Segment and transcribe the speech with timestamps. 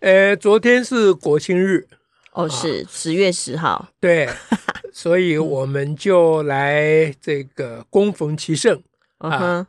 [0.00, 1.86] 呃，昨天是国庆日，
[2.32, 4.28] 哦，是十月十号，啊、对，
[4.92, 8.82] 所以我们就来这个恭逢其盛、
[9.18, 9.66] 嗯、啊，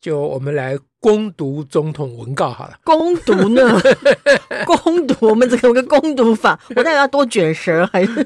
[0.00, 0.78] 就我们来。
[1.00, 3.80] 攻读总统文告好了，攻读呢？
[4.66, 8.22] 攻读，我们这个有个攻读法，我到底要多卷舌还是？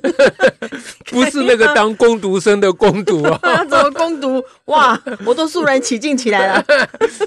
[1.12, 3.65] 不是那个当攻读生的攻读 啊？
[3.65, 4.42] 怎么攻读？
[4.65, 6.65] 哇，我都肃然起敬起来了。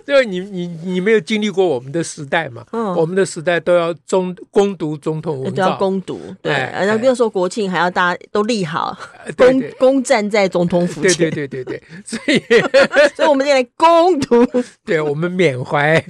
[0.05, 2.65] 因为你你你没有经历过我们的时代嘛？
[2.73, 6.19] 嗯，我们的时代都要中攻读总统文告，都要攻读。
[6.41, 8.97] 对，然后比如说国庆还要大家都立好，
[9.37, 11.29] 攻攻站在总统府前。
[11.29, 12.37] 对对对对对，所以
[13.15, 14.45] 所以我们现在来攻读。
[14.83, 15.36] 对我们。
[15.37, 16.03] 缅怀，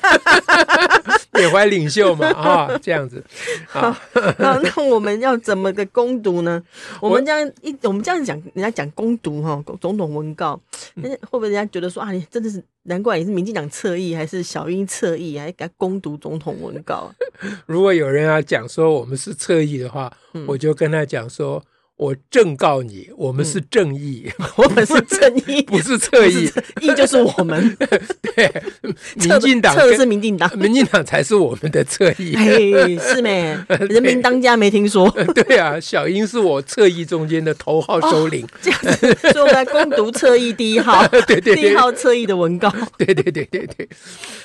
[1.32, 3.24] 缅怀领袖嘛啊，这样子
[3.66, 3.96] 好。
[4.38, 6.62] 那那我们要怎么个攻读呢？
[7.00, 10.60] 我们这样一，我们这样讲，人家讲攻读哈，总统文告，
[11.02, 17.10] 但是会不会人家觉得说啊，你真的是难怪你是民进党侧翼，还是小英侧翼，还敢攻读总统文告？
[17.64, 21.64] 如果有人要讲说我们是侧翼的话，嗯、我就跟他讲说。
[21.96, 27.76] 我正告你，我们是正义，嗯、我们是正义， 不是侧翼，义就是我们。
[28.34, 28.62] 对，
[29.14, 32.34] 民进党侧是民进党，民进党才是我们的侧翼。
[32.34, 33.56] 哎，是没？
[33.88, 35.08] 人民当家没听说？
[35.32, 38.44] 对啊，小英是我侧翼中间的头号首领。
[38.44, 42.68] 哦、这样子，所以我们来攻读侧翼第一号，对对，对，第一号侧翼的文告。
[42.98, 43.88] 对对对对对，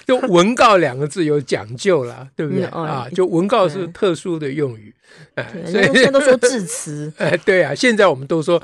[0.06, 3.08] 就文告两个字有讲究了，对不对、嗯哦、啊？
[3.12, 4.94] 就文告是特殊的用语。
[5.34, 7.12] 哎，所以现在都说致辞。
[7.18, 8.62] 哎，对啊，现在我们都说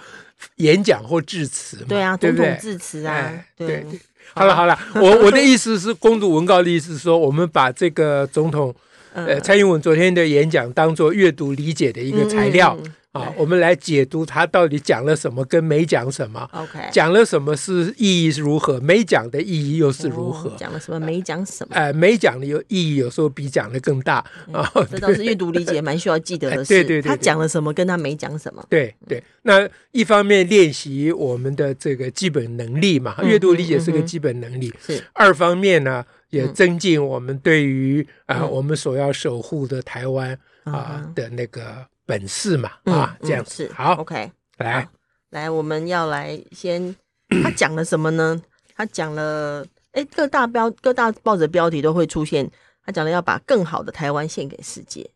[0.57, 1.85] 演讲或致辞嘛。
[1.87, 3.31] 对啊，总统致辞啊。
[3.57, 3.85] 对对，
[4.33, 8.73] 好了好了，我我的意思是，公读文告的意思是说，我们把这个总统
[9.13, 12.77] 呃蔡英文昨天的演讲当做阅读理解的一个材料。
[13.15, 16.47] 啊，我们来解读他到底讲了什么，跟没讲什么。
[16.51, 20.51] OK，讲了什么是意义是如何，没讲的意义又是如何？
[20.57, 21.73] 讲了什么，没讲什么？
[21.73, 24.17] 哎，没讲的有意义，有时候比讲的更大
[24.51, 24.69] 啊。
[24.91, 26.73] 这倒是阅读理解蛮需要记得的 事。
[26.73, 28.61] 对对对，他讲了什么，跟他没讲什么。
[28.69, 34.73] 对对，那一方面练习我们的这个基本能力嘛，阅读理解是个基本能力。
[34.85, 35.01] 是。
[35.13, 41.85] 二方面呢，也增进我们对于啊我们所要守护的台湾啊的那个。
[42.05, 43.71] 本事嘛，啊，这样子。
[43.75, 44.87] 好，OK，来。
[45.31, 46.95] 来，我们要来先，
[47.43, 48.41] 他讲了什么呢？
[48.75, 52.49] 他讲了，哎，各大标各大报纸标题都会出现，
[52.85, 55.09] 他讲了要把更好的台湾献给世界，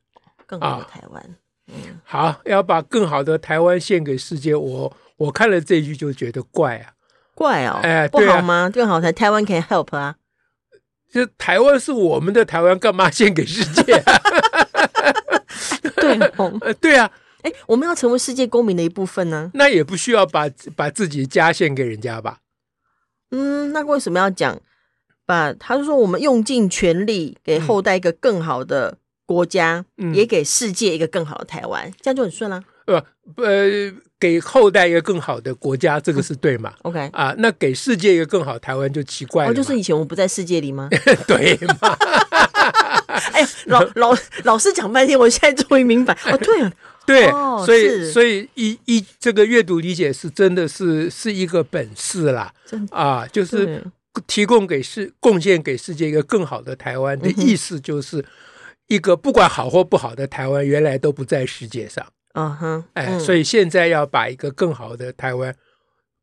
[0.45, 1.35] 更好的台湾，
[1.67, 6.94] 嗯，好，要把更好的台湾献给世界，我我看了这句就觉得怪啊，
[7.35, 8.69] 怪哦，哎，不好吗？
[8.73, 10.16] 更好台台湾 can help 啊，
[11.13, 14.03] 就台湾是我们的台湾，干嘛献给世界？
[16.17, 17.11] 对，呃， 对啊，
[17.43, 22.39] 哎，我们要成为世界公民的一部分呢，那也不需要把把自己家献给人家吧？
[23.31, 24.59] 嗯，那为什么要讲？
[25.25, 28.97] 把他就说我们用尽全力给后代一个更好的
[29.27, 32.63] 国家，嗯、也给世界一个更好的台湾，这样就很顺了。
[32.87, 33.05] 呃，
[33.35, 39.51] 呃，给后代一个更好的国家，这个是对嘛、 嗯、？OK 啊，那给世界一个更好的台湾就奇怪了。
[39.51, 40.89] 哦，就是以前我不在世界里吗？
[41.27, 41.95] 对嘛。
[43.33, 46.13] 哎呀，老 老老师讲半天，我现在终于明白。
[46.25, 46.37] 哦。
[46.37, 46.73] 对啊，
[47.05, 52.95] 对，哦、所以所以一一这个阅读理解是真的是是一个本事啦，真的。
[52.95, 53.83] 啊，就是
[54.27, 58.23] 提供给世贡献给世界一个更好的台湾的意思，就是
[58.87, 62.05] 一个不管好或不好的台湾，原来都不在世界上。
[62.33, 65.55] 嗯哼，哎，所以现在要把一个更好的台湾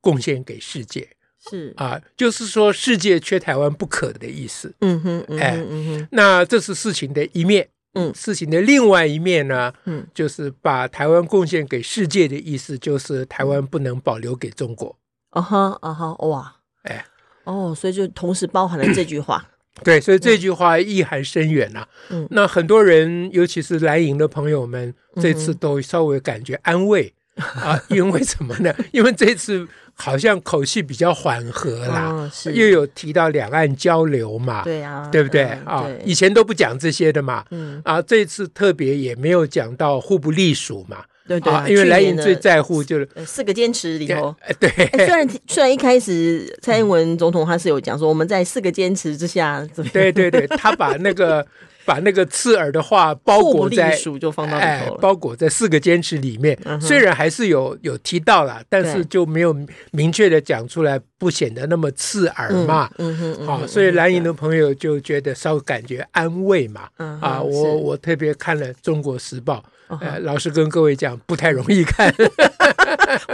[0.00, 1.08] 贡献给世界。
[1.50, 4.74] 是啊，就是说世界缺台湾不可的意思。
[4.80, 7.68] 嗯哼，嗯哼哎，嗯哼，那这是事情的一面。
[7.98, 14.94] 嗯，事情的另外一面呢，嗯，就是把台湾贡献给世界的意思，就是台湾不能保留给中国。
[15.30, 17.06] 啊哈，啊哈，哇，哎，
[17.44, 19.48] 哦，所以就同时包含了这句话。
[19.82, 21.86] 对，所以这句话意涵深远呐。
[22.10, 28.74] 嗯，那很多人，尤其是蓝营的朋友们，这次都稍微感觉安慰啊，因为什么呢？
[28.92, 29.66] 因为这次。
[29.98, 35.44] 好像口气比较缓和啦，哦、又有提到两岸交流嘛，对啊，对不对？
[35.64, 35.84] 啊？
[35.84, 36.00] 对。
[36.04, 37.80] 以前都不讲这些的嘛，嗯。
[37.82, 51.44] 啊，这次特别也没有讲到互不隶属嘛，对对、啊，因为蓝营最在乎就是四个坚持里头，对， 虽然虽然一开始蔡英文总统他是有讲说我们在四个坚持之下，对对对，他把那个
[51.86, 56.58] 把那个刺耳的话包裹在就放到哎，包裹在四个坚持里面。
[56.64, 59.56] 嗯、虽然还是有有提到了，但是就没有
[59.92, 62.90] 明确的讲出来，不显得那么刺耳嘛。
[62.98, 66.88] 嗯哼，好、所以蓝营的朋友就觉得稍微感觉安慰嘛。
[66.98, 69.64] 嗯、啊，我我特别看了《中国时报》。
[69.88, 72.12] 呃，老实跟各位讲，不太容易看，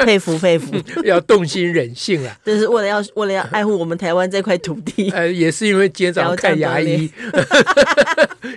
[0.05, 2.37] 佩 服佩服， 要动心忍性啊！
[2.45, 5.11] 就是为了要为了要爱护我们台湾这块土地。
[5.17, 7.11] 呃，也是因为今天早上看牙医，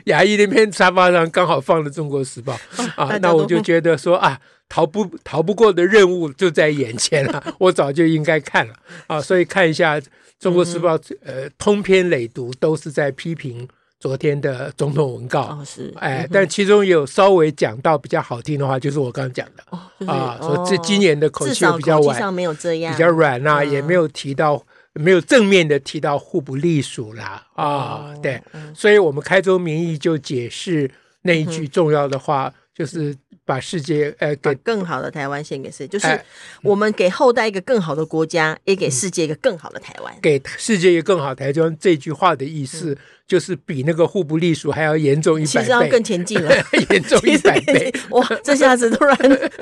[0.05, 2.57] 牙医那边沙发上刚好放了《中国时报》
[2.95, 8.73] 啊，那我就觉得说啊，逃不逃不过的任务就在眼前了，我早就应该看了
[9.07, 9.97] 啊，所以看一下
[10.37, 13.67] 《中国时报》呃，通篇累读都是在批评。
[14.05, 24.63] 昨天的总统文告，哦、是，哎，嗯、但其中有稍微讲到比较好听的话，就是我刚刚讲的，哦就是、啊，说这今年的口气比较软，上没有这样，比较软呐、啊，嗯、也没有提到，
[24.93, 30.91] 没有正面的提到互不隶属啦，啊，哦、对，嗯、所以我们开宗明义就解释
[31.23, 33.15] 那一句重要的话，嗯、就是。
[33.45, 36.19] 把世界呃，给更好的台湾献给世界，就是
[36.63, 40.13] 我们给后代一个更好的国家，也给世界一个更好的台湾。
[40.21, 42.97] 给世界一个更好的台湾，这句话的意思
[43.27, 46.51] 就是比那个互不隶属还要严重一百倍，其实要更前进了，
[46.89, 47.93] 严重一百倍。
[48.09, 49.15] 哇，这下子突然，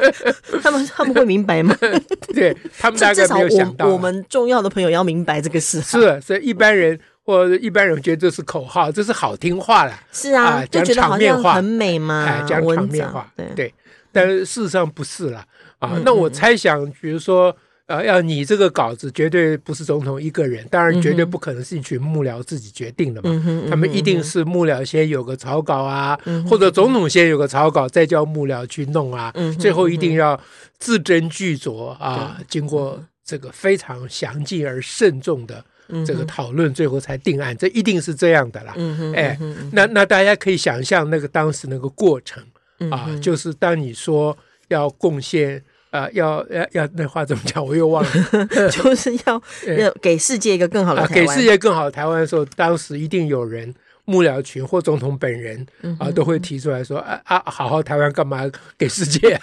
[0.64, 1.78] 他们他们会明白吗？
[2.34, 5.82] 对他们大概没有想到，我们重要的朋友要明白这个事。
[5.82, 6.98] 是，所以一般人。
[7.24, 10.00] 或者一般人觉得这是口号，这是好听话了。
[10.12, 13.74] 是啊，呃、讲场面话很美嘛，哎、呃，讲场面话，对对。
[14.12, 15.44] 但是事实上不是啦
[15.80, 16.00] 啊。
[16.06, 17.56] 那我猜想，比如说，
[17.88, 23.66] 呃，要拟这个稿子，绝对不是总统一个人，当然绝对不可能是一群幕僚自己决定的嘛。
[23.70, 29.32] 他们一定是幕僚先有个草稿啊，嗯、或者总统先有个草稿，再叫幕僚去弄啊。
[29.34, 30.40] 嗯、最后一定要
[30.78, 35.66] 字斟句酌啊，嗯、经过这个非常详尽而慎重的。
[36.06, 38.74] 这个讨论最后才定案，这一定是这样的啦。
[38.78, 39.38] 嗯哼，哎，
[39.72, 42.44] 那那大家可以想象那个当时那个过程
[42.90, 44.36] 啊，就是当你说
[44.70, 47.64] 要贡献啊，要要要那话怎么讲？
[47.64, 48.12] 我又忘了，
[48.72, 49.42] 就是要
[49.78, 53.74] 要给世界一个更好的台湾，给世界更好的台湾的时候，当时一定有人
[54.06, 55.66] 幕僚群或总统本人
[56.00, 59.40] 啊都会提出来说啊啊，好好台湾干嘛给世界？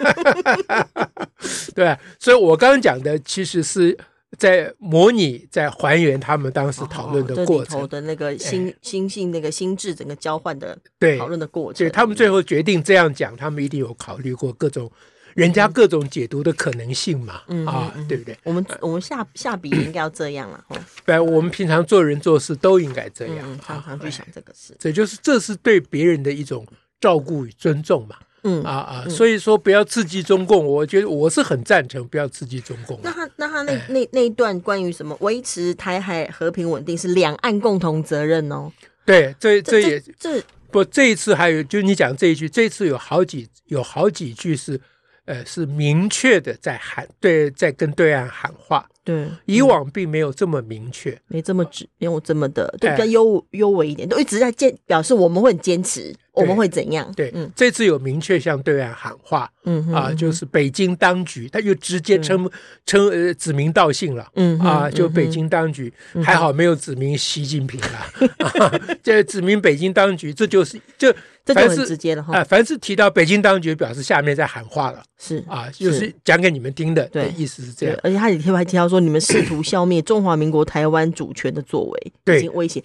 [1.74, 3.96] 对，所以我刚刚讲的其实是。
[4.38, 10.78] 在模拟，在还原他们当时讨论的过程的那个心心性，那个心智整个交换的
[11.18, 11.78] 讨论的过程。
[11.86, 14.90] 对，他们最后决定这样讲，他们一定有考虑过各种
[15.34, 17.42] 人家各种解读的可能性嘛？
[17.66, 18.36] 啊，对不对？
[18.44, 20.64] 我们我们下下笔应该要这样了。
[21.04, 24.76] 对， 我们平常做人做事都应该这样，常常去想这个事。
[24.78, 26.66] 这就是这是对别人的一种
[27.00, 28.16] 照顾与尊重嘛。
[28.42, 32.98] 嗯啊啊，所以说不要刺激中共，我觉得我是很赞成不要刺激中共。
[33.02, 38.72] 那他那他那那那一段关于什么维持台海和平稳定是两岸共同责任哦。
[39.04, 44.80] 对，这这也这不这一次还有就你讲这一句，这一次有好几有好几句是
[45.24, 48.88] 呃是明确的在喊对，在跟对岸喊话。
[49.10, 56.14] 对，以往并没有这么明确，没这么直，没有这么的，对，比较优优微一点，都一直在坚表示我们会很坚持。
[56.32, 57.12] 我们会怎样？
[57.14, 62.48] 对，这次有明确向对岸喊话，嗯啊，就是北京当局，他就直接称
[62.86, 65.92] 称呃指名道姓了，嗯啊，就北京当局
[66.24, 71.12] 还好没有指名习近平了， 这指名北京当局，这就是就
[71.54, 72.34] 这就很直接了哈。
[72.34, 77.98] 哎凡是提到北京当局，表示下面在喊话了，是啊，就是讲给你们听的，对，意思是这样。
[78.02, 82.82] 而且他里头还提到说，你们试图消灭中华民国台湾主权的作为，已经威胁。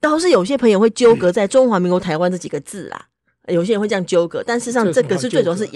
[0.00, 3.06] 倒是有些朋友会纠葛在中华民国台湾这几个字啦，
[3.48, 5.66] 有些人会这样纠葛，但事实上这个是最主要是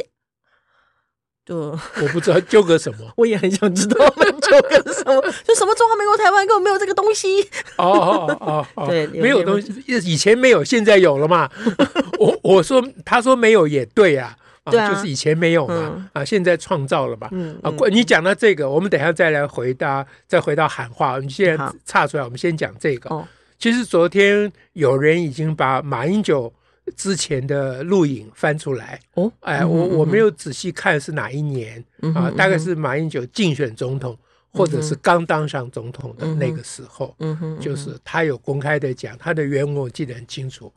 [1.54, 7.42] 也，对，我不知道纠葛什么， 我也很想知道纠葛什么，就什么中华民国台湾根本没有这个东西，
[7.76, 11.50] 哦哦哦， 对，没有东西，以前没有，现在有了嘛。
[12.18, 14.36] 我我说他说没有也对啊，
[14.70, 17.28] 对啊，就是以前没有嘛，啊，现在创造了嘛，
[17.62, 23.24] 啊，你讲到这个，我们等一下再来回答，再回到喊话，我们现在岔出来，我们先讲这个。
[23.58, 26.52] 其实昨天有人已经把马英九
[26.96, 29.00] 之前的录影翻出来。
[29.14, 34.16] 哦，哎，我我没有仔细看是哪一年啊，大概是马英九竞选总统
[34.52, 37.16] 或者是刚当上总统的那个时候，
[37.60, 40.72] 就是他有公开的讲，他的原文我记得很清楚，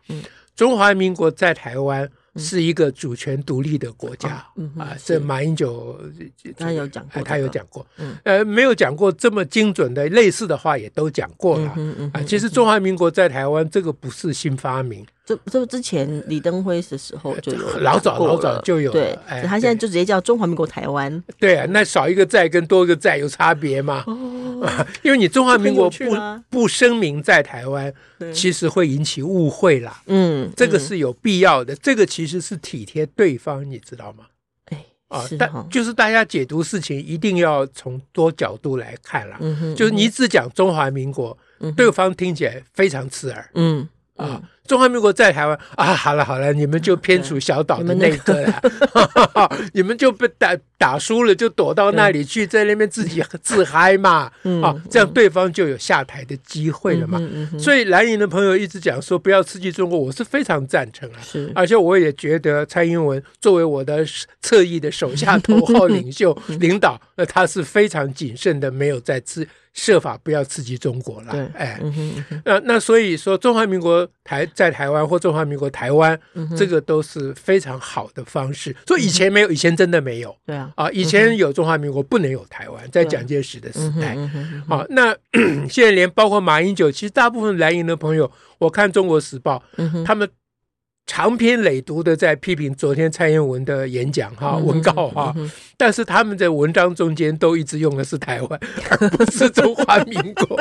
[0.56, 2.10] 中华民国在台湾。
[2.38, 4.46] 是一个主权独立的国家
[4.78, 6.00] 啊，这马英九
[6.58, 7.86] 他有讲过，他有讲过，
[8.24, 11.76] 呃，没有讲过这么精准的类似的话，也都讲过了
[12.14, 12.22] 啊。
[12.24, 21.22] 其实中华民国在台湾这个不是新发明，这这之前李登辉的时候就有，老早老早就有，对，他现在就直接叫中华民国台湾。
[21.38, 24.06] 对啊，那少一个在跟多一个在有差别吗？
[24.62, 26.06] 啊， 因为你中华民国不
[26.50, 27.94] 不声明在台湾，
[28.34, 30.02] 其实会引起误会啦。
[30.06, 34.26] 嗯，这个是有必要的，这个其实是体贴对方，你知道吗？
[34.66, 39.38] 哎，啊，但就是大家解读事情一定要从多角度来看啦。
[39.42, 41.38] 嗯哼，就是你只讲中华民国，
[41.76, 43.50] 对方听起来非常刺耳。
[43.56, 44.42] 嗯啊。
[44.72, 48.42] 中华民国在台湾啊，好了好了，你们就偏属小岛的那个。
[48.44, 48.62] 了，
[49.76, 54.32] 你们就被打打输了，就躲到那里去，在那边自己自嗨嘛，
[54.64, 57.22] 啊，这样对方就有下台的机会了嘛。
[57.60, 61.20] 所以蓝营的朋友一直讲说不要刺激中国，我是非常赞成啊，
[61.54, 64.06] 而且我也觉得蔡英文作为我的
[64.42, 69.46] 侧翼的手下头号领袖 领导，那他是非常谨慎的，没有在刺。
[69.74, 76.20] 设法不要刺激中国了，对，哎，嗯嗯、那那所以说，中华民国台在台湾或中华民国台湾，
[76.58, 78.76] 这个都是非常好的方式。
[78.86, 84.18] 所以以前没有，以前真的没有，对啊，啊，以前有中华民国不能有台湾，在蒋介石的时代，
[84.68, 85.16] 好，那
[85.70, 90.30] 现在连包括马英九，其实大部分蓝营的朋友，我看《中国时报》，嗯、他们。
[91.12, 95.36] 长篇累牍的在批评昨天蔡英文的演讲哈文告哈，
[95.76, 100.58] 但是他们在文章中间都一直用的是台湾，而不是中华民国，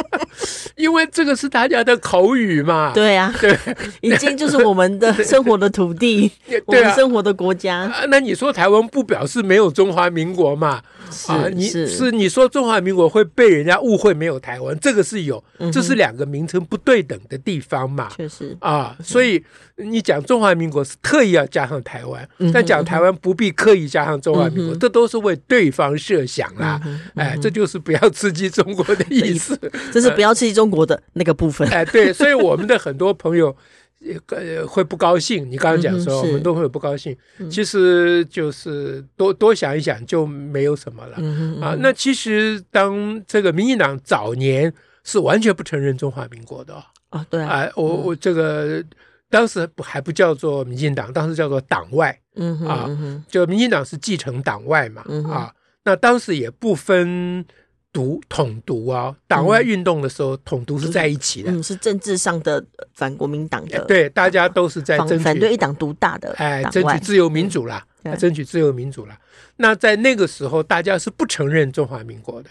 [0.76, 2.92] 因为这个是大家的口语嘛。
[2.92, 3.58] 对啊，对，
[4.02, 6.30] 已经就是我们的 生活的土地，
[6.66, 7.90] 我们生活的国家。
[8.10, 10.82] 那你说台湾不表示没有中华民国嘛？
[11.28, 15.42] 啊，你是你说中华民国会被人家误会没有台湾，这个是有，
[15.72, 18.10] 这是两个名称不对等的地方嘛。
[18.14, 19.42] 确实啊，所以。
[19.80, 26.80] 你讲中华民国是特意要加上台湾，但讲台湾不必刻意加上中华民国，这都是为对方设想啦。
[27.14, 29.56] 哎，这就是不要刺激中国的意思，
[29.92, 31.68] 这是不要刺激中国的那个部分。
[31.68, 33.56] 哎，对，所以我们的很多朋友
[34.30, 35.48] 呃会不高兴。
[35.48, 37.16] 你刚刚讲说我们都会有不高兴，
[37.48, 41.76] 其实就是多多想一想就没有什么了啊。
[41.78, 46.74] 那其实当这个民进党早年是完全不承认中华民国的
[47.10, 48.82] 啊，对啊，我我这个。
[49.30, 55.32] 当时不还不叫做民进党，当时叫做党外，嗯哼啊，就民进党是继承党外嘛，嗯、哼。
[55.32, 55.54] 啊，
[55.84, 57.44] 那当时也不分
[57.92, 69.18] 独统独啊，党外运动的时候，统独是在一起的，嗯，是政治上的反国民党的，对，大家都是在争取反对一党独大的，哎，争取自由民主啦，嗯、争取自由民主啦。
[69.56, 72.50] 那在那个时候，大家是不承认中华民国的。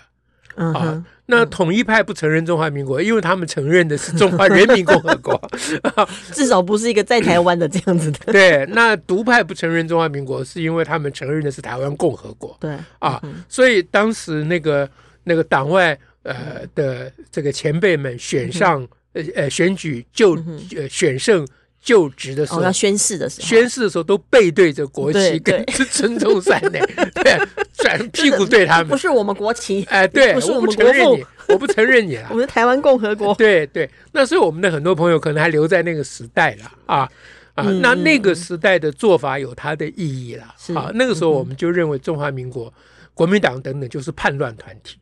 [0.57, 5.39] 啊，那统一派不承认中华民国，因为他们承认的是中华人民共和国，
[6.33, 8.19] 至少不是一个在台湾的这样子的。
[8.33, 12.57] 对，那独派不承认中华民国，是因为他们承认的是台湾共和国。
[12.59, 14.89] 对，啊，所以当时那个
[15.23, 20.35] 那个党外呃的这个前辈们选上呃呃选举就
[20.75, 21.47] 呃选胜。
[21.79, 26.79] 就职的时候，要宣誓的时候，宣誓的时候都背对着国旗，跟孙中山呢，
[27.13, 27.39] 对，
[27.87, 37.09] 转屁股对他们，不是我们国旗，哎，对，不是我们国父，我不承认你了， 我们台湾共和国，对对，那所以我们的很多朋友可能还留在那个时代了啊
[37.55, 40.43] 啊，那那个时代的做法有它的意义了
[40.75, 42.71] 啊，那个时候我们就认为中华民国、
[43.13, 44.97] 国民党等等就是叛乱团体，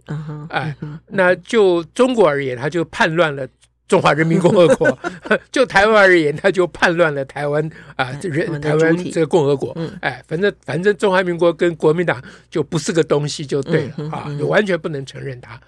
[0.49, 0.75] 哎，
[1.07, 3.47] 那就中国而言，他就叛乱了。
[3.87, 4.97] 中华人民共和国，
[5.51, 15.59] 就台湾而言，他就叛乱了台湾啊，这人台湾这个共和国，哎，反正反正中华民国跟国民党就不是个东西，就对了啊，就完全不能承认它。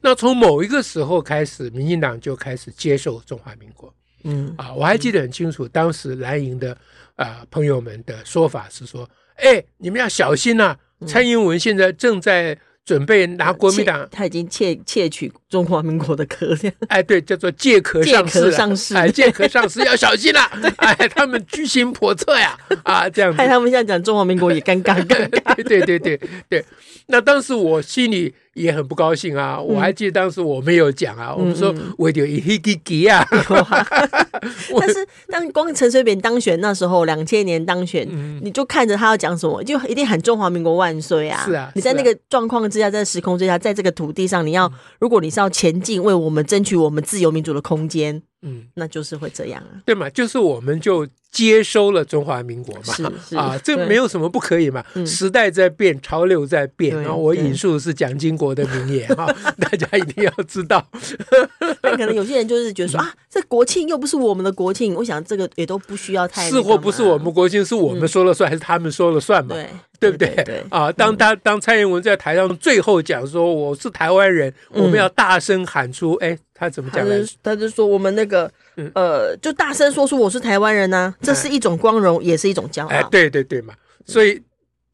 [0.00, 3.92] 那从某一个时候开始，民进党就开始接受中华民国。
[4.22, 4.54] 嗯。
[4.56, 6.76] 啊，我还记得很清楚，当时蓝营的
[7.16, 10.76] 啊朋友们的说法是说，哎，你们要小心呐，
[11.06, 12.56] 蔡英文现在正在。
[12.84, 16.54] 准备拿国民党，他已经窃窃取中华民国的壳，
[16.88, 20.40] 哎，对，叫做借壳上市，上市，哎，借壳上市 要小心了，
[20.76, 26.64] 哎，他们居心叵测呀，啊，这样子，害他们现在讲中华民国也尴尬，尴尬，对对对对，
[27.06, 28.34] 那当时我心里。
[28.54, 29.60] 也很不高兴啊！
[29.60, 33.24] 我还记得当时我没有讲啊，我们说我有一黑吉吉啊。
[34.78, 38.06] 但是当光陈水扁当选那时候，两千年当选，
[38.42, 41.42] 你就看着他要讲什么，就一定喊中华民国万岁啊！
[41.44, 50.08] 是啊，你在那个状况之下，在时空之下，在这个土地上，你要如果你是要前进，为我们争取我们自由民主的空间，嗯，那就是会这样啊，对嘛？
[50.10, 51.06] 就是我们就。
[51.34, 54.84] 接收了中华民国嘛，啊，这没有什么不可以嘛。
[55.04, 56.96] 时代在变，潮流在变。
[57.02, 59.26] 然后我引述的是蒋经国的名言哈，
[59.58, 60.86] 大家一定要知道。
[61.82, 66.48] 可能有些人就是觉得说啊，这国庆又不是我们的国庆，我想这个也都不需要太。
[66.48, 69.56] 是或不是我们国庆，是我们说了算还是他们说了算嘛？
[69.56, 69.68] 对
[70.10, 70.62] 不对？
[70.70, 77.24] 啊，当他当蔡英文在台上最后讲说我是台湾人，我们要大声喊出，哎，他怎么讲的？
[77.42, 78.50] 他就说我们那个。
[78.96, 82.88] 呃，就大声说出我是台湾人呐，这是一种光荣，也是一种骄傲。
[82.88, 83.72] 哎，对对对嘛，
[84.04, 84.42] 所以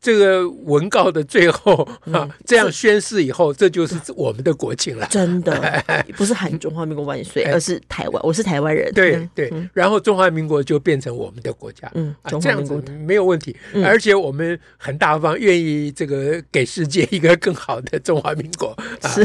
[0.00, 5.06] 这个文告的最后啊，这样宣誓以后，这就是我们的国庆了。
[5.10, 5.84] 真的，
[6.16, 8.90] 不是喊中华民国万岁，而是台湾，我是台湾人。
[8.94, 11.90] 对对，然后中华民国就变成我们的国家。
[11.94, 12.74] 嗯，这样子
[13.06, 13.54] 没有问题，
[13.84, 18.74] 而且我们很大方，愿意这个给世界一个更好的中华民国。
[19.02, 19.24] 是，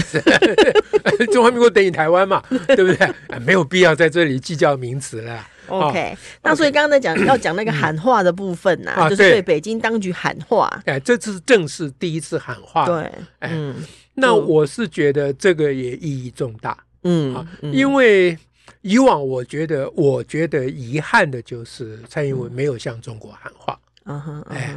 [1.31, 3.13] 中华民国等于台湾嘛，对不对？
[3.45, 5.47] 没有必要在这里计较名词了。
[5.67, 10.69] OK，那所以刚刚在讲要讲那个喊话的部分呐，就是对北京当局喊话。
[10.85, 12.85] 哎，这次正是第一次喊话。
[12.85, 13.75] 对，嗯，
[14.13, 16.77] 那我是觉得这个也意义重大。
[17.03, 18.37] 嗯，因为
[18.81, 23.79] 以往我觉得，我觉得遗憾的就是蔡英文没有向中国喊话。
[24.05, 24.75] 嗯哼，哎，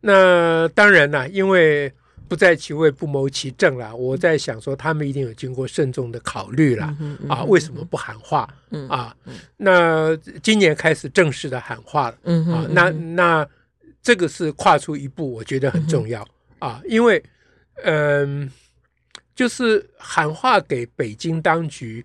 [0.00, 1.92] 那当然了，因为。
[2.28, 3.94] 不在其位，不谋其政啦。
[3.94, 6.94] 我在想说，他们一定有经过慎重的考虑了
[7.28, 8.48] 啊，为什么不喊话？
[8.88, 9.16] 啊？
[9.56, 12.16] 那今年开始正式的喊话了。
[12.52, 13.48] 啊，那那
[14.02, 16.26] 这个是跨出一步，我觉得很重要。
[16.58, 17.22] 啊，因为
[17.84, 18.50] 嗯，
[19.34, 22.04] 就是喊话给北京当局，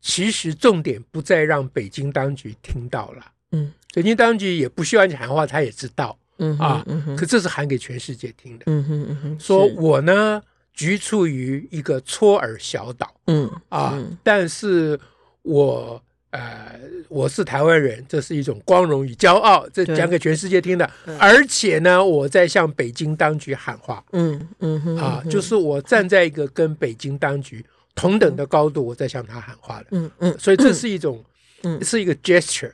[0.00, 6.16] 其实重点不再让北京当局听到了，嗯，北京当局也不需要你喊话，他也知道。
[6.40, 6.84] 嗯啊，
[7.16, 8.64] 可这是喊给全世界听的。
[8.66, 10.42] 嗯哼嗯哼，说我呢
[10.74, 13.14] 局处于一个搓耳小岛。
[13.26, 14.98] 嗯啊，但是
[15.42, 20.90] 我呃我是台湾人，这是一种光荣与骄傲，这讲给全世界听的。
[21.18, 24.02] 而且呢，我在向北京当局喊话。
[24.12, 29.86] 嗯嗯哼，啊，就是我站在一个跟北京当局同等的高度，我在向他喊话的。
[29.90, 31.22] 嗯嗯，所以这是一种，
[31.64, 32.72] 嗯，是一个 gesture。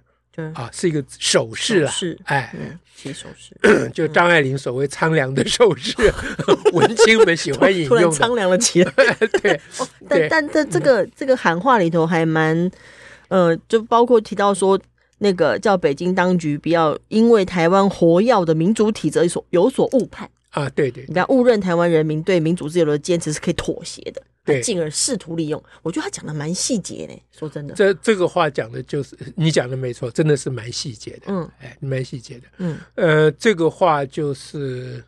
[0.54, 2.54] 啊，是一个手势啊，是哎，
[2.94, 3.54] 写手势，
[3.92, 5.94] 就张爱玲所谓苍凉的手势，
[6.72, 8.92] 文青们喜欢引用，苍凉了起来。
[9.40, 9.60] 对，
[10.08, 12.70] 但但在这个这个喊话里头还蛮，
[13.28, 14.78] 呃，就包括提到说，
[15.18, 24.22] 那个叫北京当局不要因为台湾活跃的民主体制所有所误判啊，对对，你不要误认台湾人民对民主自由的坚持是可以妥协的。
[24.42, 27.12] 对，进而试图利用，我觉得他讲的蛮细节的。
[27.36, 31.22] 说真的，这这个话讲的就是你讲的没错，真的是蛮细节的。
[31.26, 32.42] 嗯，哎，蛮细节的。
[32.58, 35.04] 嗯，呃，这个话就是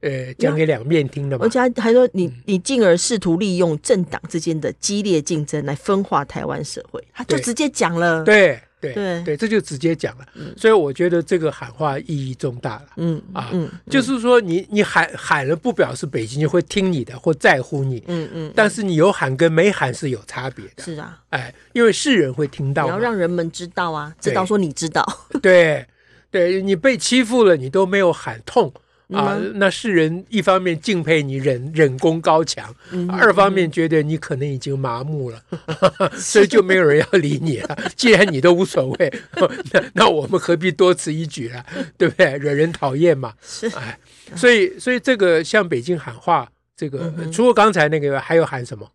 [0.00, 1.44] 呃讲给两面听的嘛。
[1.44, 8.24] 而且还说你你进而试图利用政党之间的激烈竞争来分化台湾社会，他就直接讲了。
[8.24, 8.58] 对。
[8.80, 12.86] 对对对，这就直接讲了，所以我觉得这个喊话意义重大了。
[12.96, 13.50] 嗯啊，
[13.88, 18.02] 就是说你你喊喊了，不表示北京就会听你的或在乎你。
[18.06, 20.84] 嗯嗯，但是你有喊跟没喊是有差别的。
[20.84, 25.04] 是啊，哎，因为世人会听到，你要让人们知道啊，知道说你知道。
[25.40, 25.86] 对，
[26.30, 28.72] 对你被欺负了，你都没有喊痛。
[29.12, 35.40] 啊，那世人一方面敬佩你忍忍功高强，嗯、二方面觉得你可能已经麻木了，
[36.18, 37.78] 所以就没有人要理你了。
[37.94, 39.12] 既然你都无所谓，
[39.72, 41.64] 那那我们何必多此一举了？
[41.96, 42.36] 对不对？
[42.38, 43.32] 惹人讨厌嘛。
[43.40, 43.96] 是，哎，
[44.34, 48.88] 所以所以这个向北京喊话，这个、嗯、除了刚才那个，还有喊什么？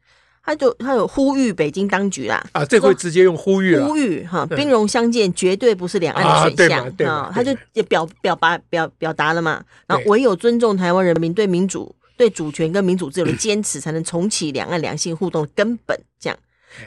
[0.52, 15.98] 他就他有呼吁北京当局啦啊，这回直接用呼吁了，呼吁哈，兵戎相见绝对不是两岸的选项啊，他就也表表达表表达了嘛，然后唯有尊重台湾人民对民主、对主权跟民主自由的坚持，才能重启两岸良性互动的根本。
[16.20, 16.38] 这样，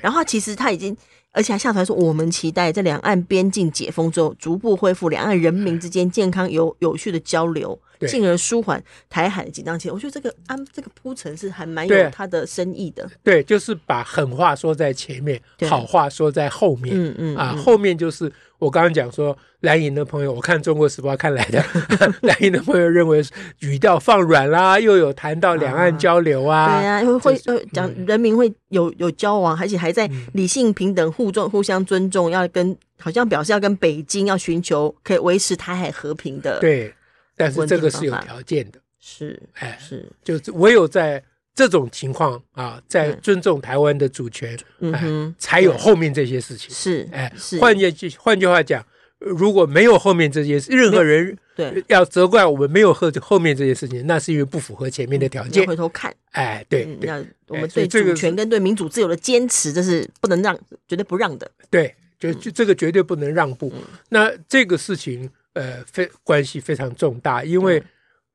[0.02, 0.94] 然后其实他已经，
[1.34, 7.78] 而且还下台说，我们期待在两岸边境解封之后，逐步恢复两岸人民之间健康有有序的交流。
[8.06, 13.08] 进而舒缓台海的紧张气，我觉得这个安这个铺陈是还蛮有它的深意的。
[13.22, 16.94] 对，就是把狠话说在前面，好话说在后面。
[16.94, 18.30] 嗯嗯啊，后面就是
[18.64, 21.62] 我刚刚讲说蓝营的朋友，我看《中国时报》看来的
[22.22, 23.22] 蓝营的朋友认为
[23.60, 36.58] 语调放软啦，又有谈到两岸交流啊，对啊，会会呃讲人民会有有交往，而且还在理性平等互重互相尊重，要跟好像表示要跟北京要寻求可以维持台海和平的。
[36.60, 36.92] 对。
[37.36, 41.20] 但是这个是有条件的，是，哎，是，就是唯有在
[41.54, 48.84] 这种情况啊，在尊重台湾的主权，嗯，才有后面这些事情，是，哎，换句换句话讲，
[49.18, 55.64] 如果没有后面这些事，任何人对要责怪我们没有后后面这些事情，那是因为不符合前面的条件。
[55.66, 61.48] 回头看，哎，对，那我们对主权跟对民主自由的坚持，这是不能让，绝对不让的。
[61.70, 63.72] 对，就就这个绝对不能让步。
[64.08, 65.30] 那这个事情。
[65.54, 67.80] 呃，非关系非常重大，因为，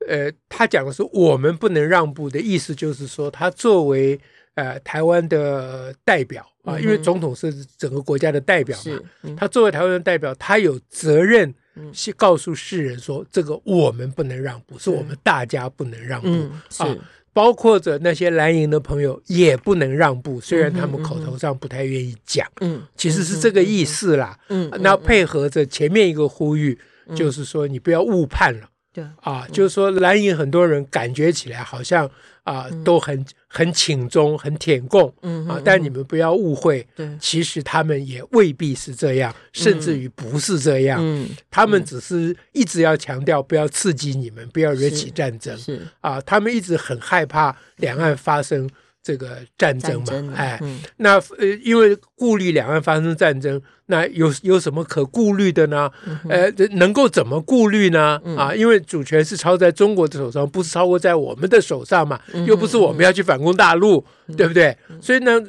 [0.07, 4.19] 呃，他讲的是我们不能让步的意思，就是说，他作为
[4.55, 11.53] 呃台湾的代表啊，因为总统是整个国家的代表嘛，他作为台湾的代表，他有责任
[11.91, 16.95] 去告诉世人说，这个我们不能让步，是我们大家不能让步啊，
[17.33, 26.79] 包括着那些蓝营的朋友也不能让步，虽然他们口头上不太愿意讲，嗯，其实是这个意思啦，嗯，那配合着前面一个呼吁。
[27.15, 29.03] 就是说，你不要误判了对。
[29.21, 32.09] 啊，就是说蓝营很多人感觉起来好像
[32.43, 48.69] 啊都很很请中、很舔共，嗯啊，但你们不要误会，对，其实他们也未必是这样，甚至于不是这样，嗯，他们只是一直要强调不要刺激你们，不要惹起战争，是啊，他们一直很害怕两岸发生。
[49.01, 55.89] 这个战争嘛，哎，嗯、那呃，因为顾虑两岸发生战争，那有有什么可顾虑的呢？
[56.05, 58.21] 嗯、呃，能够怎么顾虑呢？
[58.25, 64.77] 嗯、啊，因为主权是操在中国的手上，不是操握在我们的手上嘛，又不是我们要去反攻大陆，嗯、对不对？
[64.89, 65.41] 嗯、所以呢，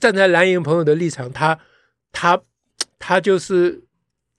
[0.00, 1.58] 站在蓝营朋友的立场，他
[2.12, 2.40] 他
[2.98, 3.80] 他就是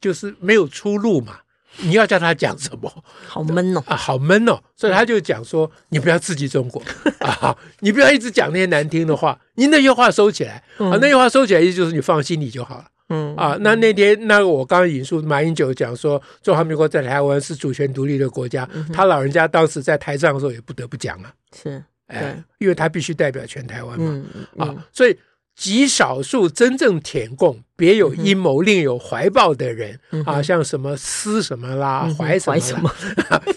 [0.01, 1.39] 就是没有出路嘛。
[1.77, 2.91] 你要叫他讲什么？
[3.27, 3.83] 好闷哦！
[3.87, 4.59] 啊，好闷哦！
[4.75, 6.81] 所以他就讲说：“你不要刺激中国
[7.19, 7.55] 啊！
[7.79, 10.97] 你不要一直讲那些难听的话，你那些话收起来啊！
[11.01, 12.85] 那些话收起来，意思就是你放心里就好了。
[13.11, 24.23] 嗯啊，那那天那个我刚刚引述马英九讲说，中华民国在台湾是主权独立的国家，他老人家当时在台上的时候也不得不讲啊，是，哎，因为他必须代表全台湾嘛，
[24.57, 25.17] 啊，所以。”
[25.59, 32.89] 极少数真正舔共、别有阴谋、另有怀抱的人、嗯、啊，像什么思什么啦、怀什么啦，什 么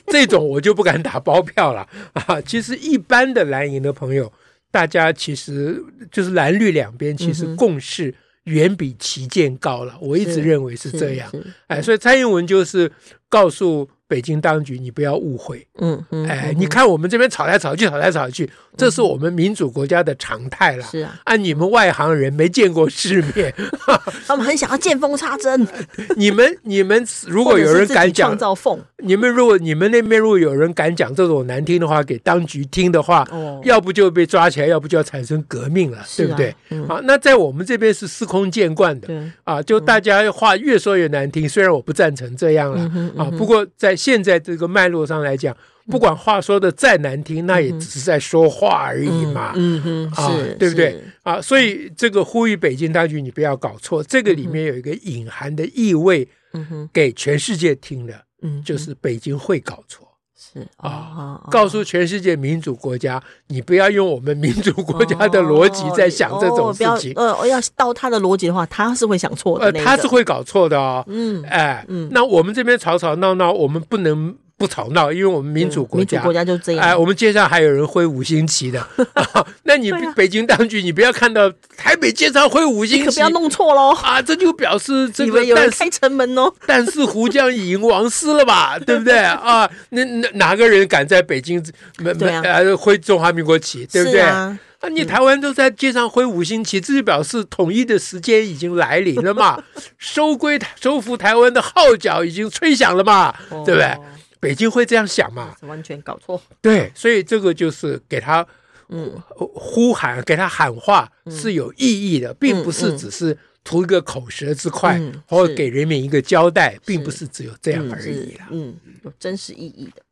[0.09, 2.41] 这种我就不敢打包票了啊。
[2.41, 4.33] 其实一般的蓝营的朋友，
[4.73, 8.12] 大家其实就是蓝绿两边，其实共识
[8.45, 9.97] 远比旗舰高了。
[10.01, 11.31] 我一直认为是这样，
[11.69, 12.91] 哎，所以蔡英文就是
[13.29, 13.88] 告诉。
[14.12, 20.85] 北京当局，你不要误会，嗯嗯，哎，你看我们这边吵来吵去，吵来吵去，这是我们民主国家的常态了。
[20.85, 23.55] 是啊，按你们外行人没见过世面，
[24.29, 25.66] 他们很想要见缝插针。
[26.14, 36.55] 你们你们如果有人敢讲，创造缝，你们如果你们那边如果有人敢讲这种难听的话给当局听的话，哦，要不就被抓起来，要不就要产生革命了，对不对？
[36.87, 39.09] 好，那在我们这边是司空见惯的，
[39.44, 41.48] 啊，就大家话越说越难听。
[41.48, 42.83] 虽然我不赞成这样了，
[43.16, 43.96] 啊，不过在。
[44.03, 51.01] 现在这个脉络上来讲，不管话说的再难听，那也只是在说话而已嘛，嗯哼，啊，对不对？
[51.23, 51.41] 啊？
[51.41, 60.09] 所以这个呼吁北京当局，你不要搞错，这个里面有一个隐含的意味，嗯哼，给全世界听的，嗯，就是北京会搞错。
[60.42, 67.12] 是啊，告诉全世界民主国家，你不要用我们民主国家的逻辑在想这种事情。
[67.14, 69.66] 呃，我要到他的逻辑的话，他是会想错的。
[69.66, 71.05] 呃，他是会搞错的哦。
[71.07, 74.35] 嗯，哎，嗯，那我们这边吵吵闹闹，我们不能。
[74.62, 76.81] 不吵闹，因为我们民主国家，民主国家就这样。
[76.81, 78.81] 哎，我们街上还有人挥五星旗的，
[79.64, 84.22] 那你北京当局，你不要看到台北街上挥五星旗，可不要弄错喽啊！
[84.22, 86.48] 这就表示 这个，有人开城门哦。
[86.64, 88.79] 但是胡将已迎王师了吧？
[88.79, 89.68] 对不对啊？
[89.88, 91.61] 那哪哪个人敢在北京
[91.98, 93.85] 没没呃挥中华民国旗？
[93.87, 94.20] 对不对？
[94.20, 94.57] 啊，
[94.90, 99.61] 你台湾都在街上挥五星旗，这就表示统一的时间已经来临了嘛？
[99.98, 103.35] 收归收复台湾的号角已经吹响了嘛？
[103.64, 103.96] 对不对？
[104.42, 105.55] 北京会这样想嘛？
[105.61, 106.42] 完全搞错。
[106.61, 108.44] 对，所以这个就是给他，
[108.88, 118.48] 嗯，呼喊，给他喊话是有意义的，并不是只是图一个口舌之快，或者给人民一个交代，并不是只有这样而已啦。
[118.50, 118.74] 嗯，
[119.05, 120.02] 有真实意义的。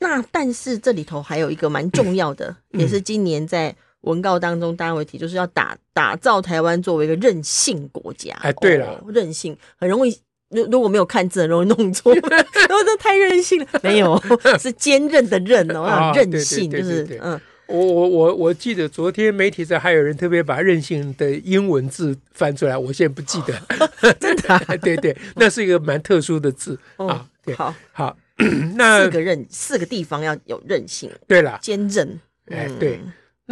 [0.00, 8.34] 那但是这里头还有一个蛮重要的，也是今年在文告当中大家会提，就是要打打造台湾作为一个韧性国家。
[8.42, 10.18] 哎，对了，韧性很容易。
[10.52, 12.14] 如如果没有看字，容易弄错。
[12.14, 12.22] 然
[12.68, 14.20] 后这太任性了，没有，
[14.60, 17.40] 是坚韧的韧哦，任性就是嗯。
[17.68, 23.54] 我我我我记得昨天媒体上还有人特别把任性的英文字翻出来，我现在不记得。
[24.20, 24.58] 真的？
[24.82, 27.24] 对对，那是一个蛮特殊的字啊。
[27.56, 28.16] 好，好，
[28.76, 31.10] 那四个韧，四个地方要有韧性。
[31.26, 32.20] 对了，坚韧。
[32.50, 33.00] 哎，对，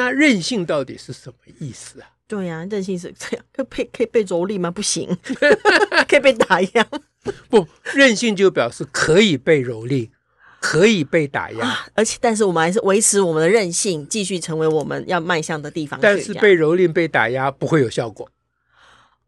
[0.01, 2.09] 那任性到底是什么意思啊？
[2.27, 4.71] 对呀、啊，韧性是这样，可被可以被蹂躏吗？
[4.71, 5.07] 不行，
[6.09, 6.87] 可以被打压。
[7.51, 10.09] 不，任性就表示可以被蹂躏，
[10.59, 16.01] 可以被打压，啊、而且但是我们还是维持我们的韧性，继续成为我们要迈向的地方。
[16.01, 18.31] 但是被蹂躏、被打压不会有效果。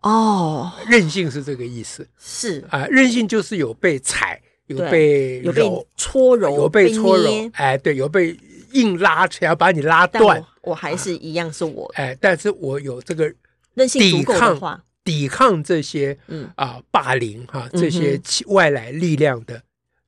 [0.00, 2.08] 哦，任性是这个意思。
[2.18, 7.50] 是啊，任性就是有被踩，有被有被搓揉，有被搓揉。
[7.52, 8.34] 哎，对，有被。
[8.72, 11.90] 硬拉起来把你拉断，我，我还是一样是我。
[11.94, 13.32] 哎，但是我有这个
[13.74, 16.50] 韧性抵抗，抵抗这些嗯。
[16.56, 19.62] 啊霸凌哈这些外来力量的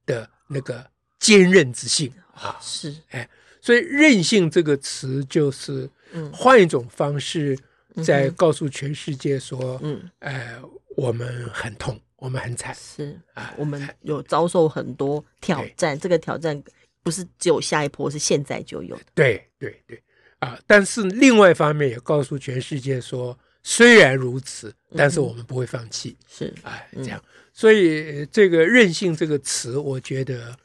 [0.07, 0.85] 的那个
[1.19, 2.57] 坚韧之性啊。
[2.61, 2.95] 是。
[3.11, 3.29] 哎，
[3.61, 5.89] 所以韧性这个词就是
[6.33, 7.59] 换一种方式
[8.05, 10.11] 在告诉全世界说嗯。
[10.21, 10.55] 哎
[10.97, 12.73] 我们很痛，我们很惨。
[12.75, 13.19] 是。
[13.33, 16.63] 啊，我们有遭受很多挑战，这个挑战。
[17.05, 19.03] 不是只有下一波，是现在就有的。
[19.15, 20.03] 对对对，
[20.41, 20.59] 啊！
[20.67, 26.17] 但是另外一方面也告诉全世界说，虽然如此，但是我们不会放弃。
[26.27, 27.23] 是，哎，这样。
[27.53, 30.57] 所以这个任性这个词，我觉得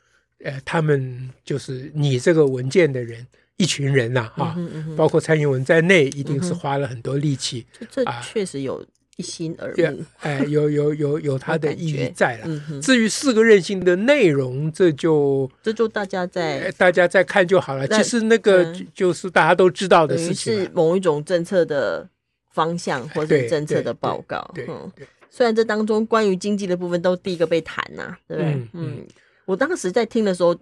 [0.44, 4.56] 呃，他们就是你这个文件的人，一群人呐，哈，
[4.98, 7.68] 包括蔡英文在内，一定是花了很多力气。
[7.92, 8.84] 这确实有
[9.20, 12.48] 一心二用，哎，有有有有他的意义在了。
[12.82, 17.86] 至于四个任性的内容，这就这就大家在大家在看就好了。
[17.90, 22.08] 其实那个就是大家都知道的事情，是某一种政策的
[22.54, 24.50] 方向或者政策的报告。
[24.70, 24.90] 嗯，
[25.30, 28.68] 虽然这当中关于经济的部分都第一个被谈呐，对不对？
[28.72, 29.06] 嗯。
[29.44, 30.56] 我当时在听的时候，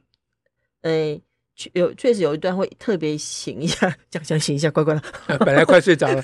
[0.82, 1.22] 诶，
[1.74, 5.02] 有确实有一段会特别醒一下，讲讲醒一下，乖乖了。
[5.40, 6.24] 本来快睡着了，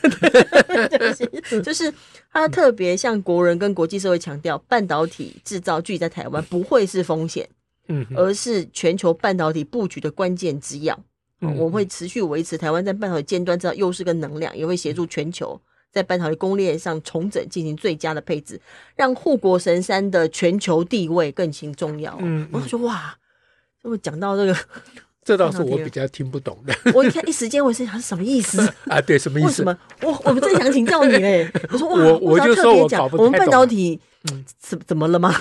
[1.63, 1.93] 就是
[2.32, 7.48] 他特别向国人跟国际社会强调，半导体制造聚集在台湾不会是风险，
[7.88, 11.00] 嗯，而是全球半导体布局的关键之要。
[11.41, 15.60] 嗯，我会持续维持台湾在半导体尖端制造优势跟能量，也会协助全球。
[15.91, 18.60] 在半导体供应链上重整，进行最佳的配置，
[18.96, 22.17] 让护国神山的全球地位更形重要。
[22.19, 23.15] 嗯，我说哇，
[23.80, 24.58] 这么讲到这个，
[25.23, 26.73] 这倒是我比较听不懂的。
[26.93, 28.99] 我一看一时间，我心想是什么意思 啊？
[29.01, 29.47] 对，什么意思？
[29.47, 29.77] 为什么？
[30.01, 31.49] 我我们正想请教你嘞。
[31.71, 33.25] 我说哇，我我就说我搞不懂。
[33.25, 33.99] 我们半导体
[34.59, 35.33] 怎怎么了吗？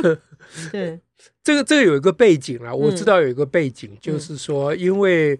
[0.72, 0.98] 对，
[1.44, 5.38] 这个这个有一个背景啦，我知道有一个背景，就是说，因为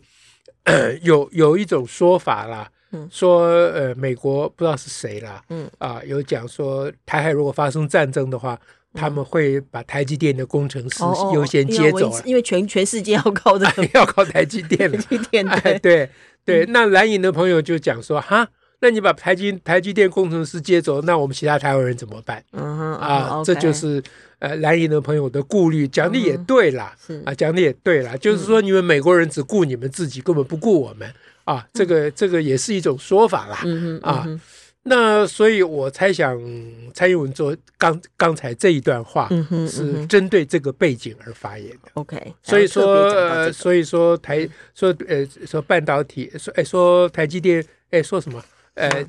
[1.03, 2.71] 有有一种说法啦。
[3.09, 8.59] 说呃，美国不知道是谁啦，嗯啊，有讲说台海如果发生战争的话，
[8.95, 16.11] 他们会把台积电的工程师优先接走，因为全全世界要靠这个， 要靠台积 电，台积电对对
[16.45, 16.67] 对。
[16.67, 18.49] 那蓝营的朋友就讲说，哈，
[18.81, 22.43] 那你把台积台积电工程师接走，那我们其他台湾人怎么办？
[22.53, 24.03] 嗯啊，这就是
[24.41, 31.09] 呃蓝营的朋友的顾虑，讲的也对啦，啊，讲的也对啦，就是说你们美国人只顾你们自己，根本不顾我们。
[31.45, 33.61] 啊，这个这个也是一种说法啦。
[33.65, 34.27] 嗯嗯啊，
[34.83, 36.41] 那所以我猜想，
[36.95, 39.29] 蔡英文做刚刚才这一段话，
[39.69, 41.91] 是针对这个背景而发言的。
[41.95, 48.43] OK，所以说呃，所以说台说呃说半导体说哎说台积电哎说什么
[48.75, 49.07] 呃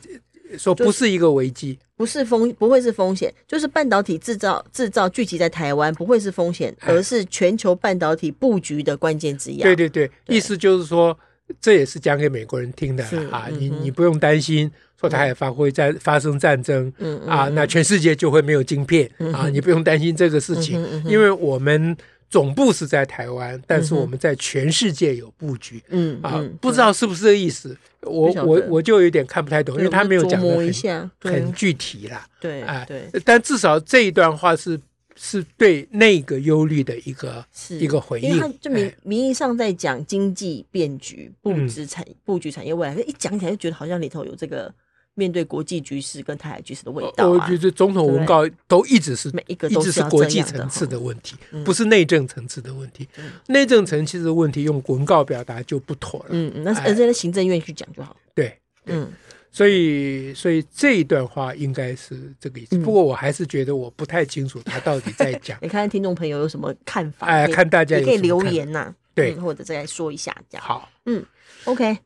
[0.58, 9.62] 说不是一个危机，不是风不会是风险，就是半导体制造制造聚集在台湾不会是风险，而是全球半导体布局的关键之一。
[9.62, 11.18] 对对对，意思就是说。
[11.60, 13.50] 这也是讲给美国人听的啊！
[13.52, 16.94] 你你不用担心，说台海发挥战发生战争，
[17.26, 19.50] 啊，那全世界就会没有晶片啊！
[19.50, 21.98] 你不用担心这个事情，因为我们
[22.30, 27.76] 总部是在台湾，但是我们在全世界有布局，嗯啊，不知道是不是这个意思？
[28.02, 34.80] 我我我就有点看不太懂，因为他没有讲的很很具体啦，对啊，对，但至少这一段话是。
[35.24, 44.74] 是对那个忧虑的一个是一个回应，因为他就名名义上在讲经济变局、布置产布局产业未来，一讲起来就觉得好像里头有这个
[45.16, 47.30] 面对国际局势跟台海局势的味道。
[47.30, 53.08] 我觉得总统文告都一直是每一个都是国际层次的问题，不是内政层次的问题。
[53.48, 56.30] 内政层次的问题用文告表达就不妥了。
[56.30, 58.16] 嗯嗯，那是而且行政院去讲就好。
[58.34, 59.12] 对，嗯。
[59.54, 62.78] 所以，所以这一段话应该是这个意思。
[62.78, 65.60] 不过，我还是觉得我不太清楚他到底在讲。
[65.62, 67.28] 你看看听众朋友有什么看法？
[67.28, 70.66] 哎，看大家也可以留言呐，对，或者再来说一下这样。
[70.66, 71.22] 好，嗯
[71.66, 71.98] ，OK。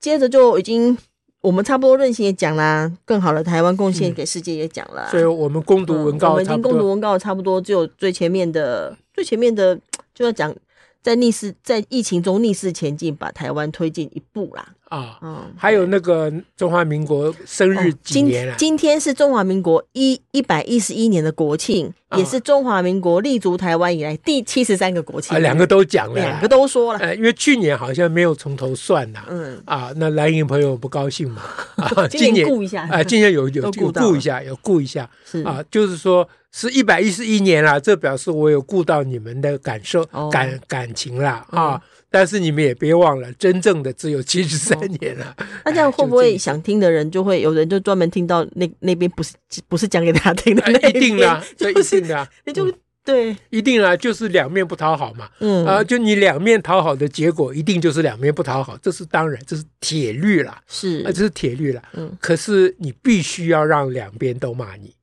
[0.00, 0.96] 接着就已经
[1.42, 5.08] 我们差不多韧性也讲啦，更好的台湾贡献给世界也讲了。
[5.10, 9.78] 所以我们攻读文告，我们已经攻读文告差不多，只有最前面的最前面的
[10.14, 10.54] 就要讲
[11.02, 14.74] 在逆势在疫情中逆势前进，把台湾推进一步啦。
[14.92, 18.54] 啊，嗯，还有那个中华民国生日几年啊？
[18.58, 25.34] 今天是中华民国一一百一十一年的国庆，也是中华民国立足台湾以来第七十三个国庆。
[25.34, 26.98] 啊，两个都讲了，两个都说了。
[26.98, 29.24] 呃，因为去年好像没有从头算呐。
[29.30, 29.62] 嗯。
[29.64, 31.40] 啊，那蓝营朋友不高兴嘛？
[31.76, 32.86] 啊， 今年顾一下。
[32.90, 35.08] 啊，今年有有有顾一下，有顾一下。
[35.24, 41.80] 是啊，就是说是一百一十一年了，这表示我有顾到你们的感受感感情了啊。
[42.12, 45.34] 但是你们也别忘了，真正的只有七十三年了。
[45.64, 49.32] 那这样会不会想听的人就会有人就专门听到那那边不是
[49.66, 52.70] 不是讲给大家听的那一定啦， 这一定的， 你就
[53.04, 55.28] 对，一定啊，就是两面不讨好嘛。
[55.40, 60.62] 嗯啊，就你两面讨好的结果，一定就是两面不讨好，这是当然，这是铁律啦。
[60.68, 61.82] 是啊，这是铁律啦。
[61.94, 64.94] 嗯，可是你必须要让两边都骂你，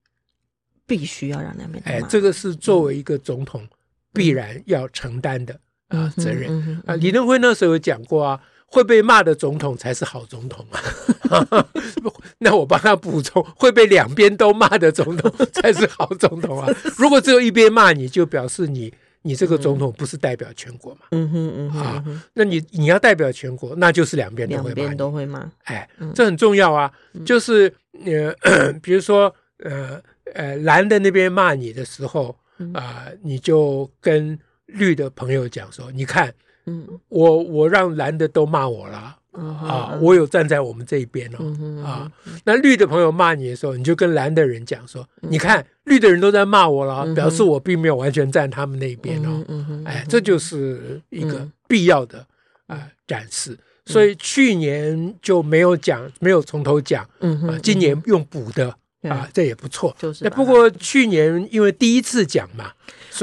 [0.87, 1.83] 必须要让两边。
[1.85, 3.67] 哎，这个是作为一个总统
[4.13, 5.59] 必然要承担的。
[5.89, 6.95] 啊，责任啊！
[6.95, 11.67] 李登辉那时候有讲过啊，会被骂的总统才是好总统啊。
[12.39, 16.67] 那我帮他补充，会被两边都骂的总统 才是好总统啊。
[16.97, 21.01] 如果只有一边骂你，就表示你你这个总统不是代表全国嘛。
[21.11, 21.81] 嗯哼嗯哼。
[21.81, 24.75] 啊，那你你要代表全国，那就是两边都会骂。
[24.75, 25.51] 两边都会骂。
[25.63, 26.91] 哎，这很重要啊。
[27.25, 27.73] 就是
[28.05, 29.99] 呃， 比如说呃
[30.33, 32.35] 呃，蓝的那边骂你的时候
[32.73, 34.37] 啊，你就跟。
[34.73, 36.33] 绿的朋友讲说，你看，
[36.65, 39.17] 嗯，我我让蓝的都骂我了。
[39.31, 42.11] 啊，我有站在我们这一边哦，啊，
[42.43, 49.45] 那绿的朋友骂你的时候，你就跟蓝的人讲说，你看绿的人都在骂我了，表示我并没有完全站他们那一边哦，
[49.85, 52.25] 哎，这就是一个必要的
[52.65, 53.57] 啊展示。
[53.85, 59.95] 所以去年就没有讲，没有从头讲，啊，今年用补的啊，这也不错。
[59.99, 62.71] 就是，不过去年因为第一次讲嘛，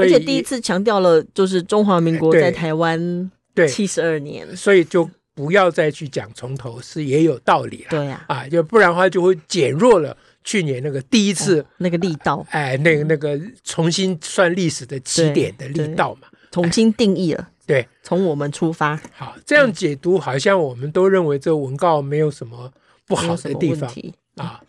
[0.03, 3.67] 而且第一次强调了就是中华民国在台湾对。
[3.69, 5.09] 七十二年，所以就。
[5.37, 22.73] 不要再去讲从头是也有道理了，对呀，啊，就不然的话就会减弱了去年那个第一次那个力道，哎，那个那个重新算历史的起点的力道嘛，重新定义了，对，从我们出发，好，这样解读好像我们都认为这文告没有什么
[23.07, 23.93] 不好的地方。
[24.37, 24.63] 啊，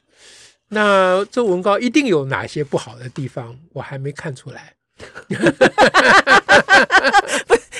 [0.68, 4.74] 那这文告一定有哪些不好的地方，我还没看出来。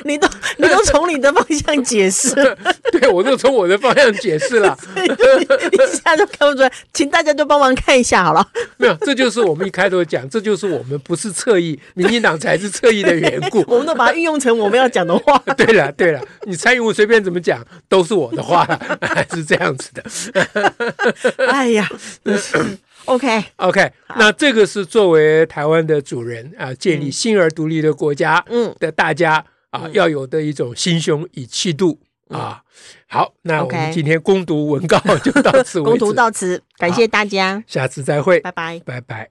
[0.04, 0.28] 你都
[0.58, 2.34] 你都从你的方向解释，
[2.94, 8.48] 对，我都从我的方向解释了，一下就看不出来，请大家都帮忙看一下好了。
[8.78, 13.66] 没有，这就是我们一开头讲，这就是我们不是侧翼，民进党才是侧翼的缘故。
[13.68, 15.38] 我们都把它运用成我们要讲的话。
[15.58, 18.66] 对了对了，你蔡英文随便怎么讲都是我的话
[19.34, 20.04] 是这样子的。
[21.48, 21.90] 哎呀。
[23.08, 32.62] OK OK，那这个是作为台湾的主人啊，建立新而独立的国家，嗯，的大家啊要有的一种心胸与气度啊。
[33.08, 39.26] 好，那我们今天攻读文告就到此为止， 攻读到此，感谢大家，下次再会，拜拜，拜拜。